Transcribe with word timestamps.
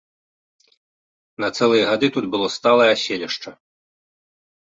На 1.43 1.49
цэлыя 1.59 1.83
гады 1.91 2.07
тут 2.15 2.25
было 2.35 2.47
сталае 2.57 2.87
аселішча. 2.95 3.49